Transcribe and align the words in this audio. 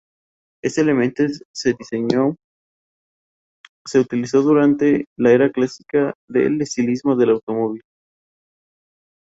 Este 0.63 0.81
elemento 0.81 1.21
de 1.21 1.73
diseño 1.77 2.35
se 3.85 3.99
utilizó 3.99 4.41
durante 4.41 5.05
la 5.15 5.31
era 5.31 5.51
clásica 5.51 6.15
del 6.27 6.59
estilismo 6.59 7.15
del 7.15 7.29
automóvil. 7.29 7.83